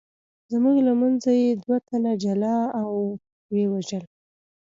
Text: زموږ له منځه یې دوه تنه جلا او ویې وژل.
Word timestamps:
زموږ 0.51 0.77
له 0.87 0.93
منځه 1.01 1.29
یې 1.41 1.49
دوه 1.63 1.77
تنه 1.87 2.13
جلا 2.23 2.57
او 2.81 2.89
ویې 3.51 3.65
وژل. 3.73 4.03